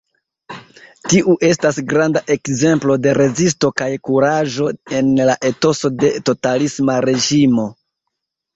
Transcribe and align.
Tiu 1.11 1.35
estas 1.49 1.77
granda 1.91 2.23
ekzemplo 2.37 2.95
de 3.03 3.13
rezisto 3.19 3.71
kaj 3.83 3.89
kuraĝo 4.09 4.73
en 5.03 5.13
la 5.31 5.39
etoso 5.53 5.95
de 6.01 6.13
totalisma 6.33 7.01
reĝimo. 7.11 7.71